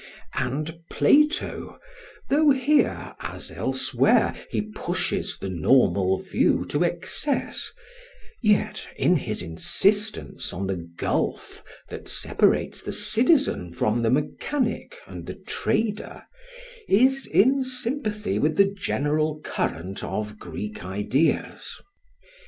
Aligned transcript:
And 0.33 0.79
Plato, 0.89 1.79
though 2.31 2.49
here 2.49 3.13
as 3.19 3.51
elsewhere 3.51 4.35
he 4.49 4.63
pushes 4.63 5.37
the 5.37 5.47
normal 5.47 6.19
view 6.23 6.65
to 6.69 6.83
excess, 6.83 7.71
yet, 8.41 8.89
in 8.95 9.15
his 9.15 9.43
insistence 9.43 10.53
on 10.53 10.65
the 10.65 10.77
gulf 10.97 11.63
that 11.89 12.07
separates 12.09 12.81
the 12.81 12.91
citizen 12.91 13.73
from 13.73 14.01
the 14.01 14.09
mechanic 14.09 14.95
and 15.05 15.27
the 15.27 15.35
trader, 15.35 16.23
is 16.89 17.27
in 17.27 17.63
sympathy 17.63 18.39
with 18.39 18.55
the 18.57 18.65
general 18.73 19.39
current 19.41 20.03
of 20.03 20.39
Greek 20.39 20.83
ideas. 20.83 21.79